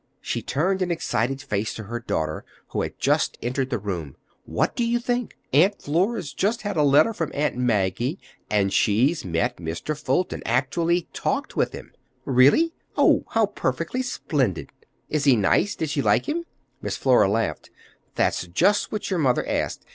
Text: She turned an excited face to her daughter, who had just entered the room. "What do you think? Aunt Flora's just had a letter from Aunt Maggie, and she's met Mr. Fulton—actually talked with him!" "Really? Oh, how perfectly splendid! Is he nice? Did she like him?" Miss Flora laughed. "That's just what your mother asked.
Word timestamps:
She 0.19 0.41
turned 0.41 0.81
an 0.81 0.89
excited 0.89 1.43
face 1.43 1.75
to 1.75 1.83
her 1.83 1.99
daughter, 1.99 2.43
who 2.69 2.81
had 2.81 2.97
just 2.97 3.37
entered 3.39 3.69
the 3.69 3.77
room. 3.77 4.15
"What 4.45 4.75
do 4.75 4.83
you 4.83 4.97
think? 4.97 5.37
Aunt 5.53 5.79
Flora's 5.79 6.33
just 6.33 6.63
had 6.63 6.75
a 6.75 6.81
letter 6.81 7.13
from 7.13 7.29
Aunt 7.35 7.55
Maggie, 7.55 8.17
and 8.49 8.73
she's 8.73 9.23
met 9.23 9.57
Mr. 9.57 9.95
Fulton—actually 9.95 11.07
talked 11.13 11.55
with 11.55 11.73
him!" 11.73 11.91
"Really? 12.25 12.73
Oh, 12.97 13.25
how 13.29 13.45
perfectly 13.45 14.01
splendid! 14.01 14.71
Is 15.07 15.25
he 15.25 15.35
nice? 15.35 15.75
Did 15.75 15.91
she 15.91 16.01
like 16.01 16.25
him?" 16.27 16.45
Miss 16.81 16.97
Flora 16.97 17.29
laughed. 17.29 17.69
"That's 18.15 18.47
just 18.47 18.91
what 18.91 19.11
your 19.11 19.19
mother 19.19 19.47
asked. 19.47 19.85